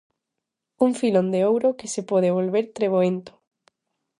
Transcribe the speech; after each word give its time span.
Un 0.85 0.91
filón 0.99 1.27
de 1.33 1.39
ouro 1.51 1.69
que 1.79 1.87
se 1.93 2.01
pode 2.09 2.35
volver 2.37 2.65
treboento. 2.77 3.33